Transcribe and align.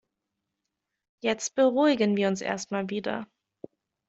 Jetzt 1.23 1.53
beruhigen 1.53 2.17
wir 2.17 2.27
uns 2.27 2.41
erst 2.41 2.71
mal 2.71 2.89
wieder. 2.89 3.27